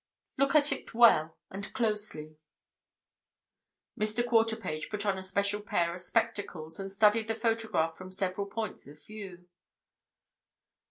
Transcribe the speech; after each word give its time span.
"Look 0.35 0.55
at 0.55 0.71
it 0.71 0.95
well 0.95 1.37
and 1.51 1.71
closely." 1.75 2.39
Mr. 3.95 4.23
Quarterpage 4.27 4.89
put 4.89 5.05
on 5.05 5.15
a 5.15 5.21
special 5.21 5.61
pair 5.61 5.93
of 5.93 6.01
spectacles 6.01 6.79
and 6.79 6.91
studied 6.91 7.27
the 7.27 7.35
photograph 7.35 7.97
from 7.97 8.11
several 8.11 8.47
points 8.47 8.87
of 8.87 8.99
view. 9.05 9.47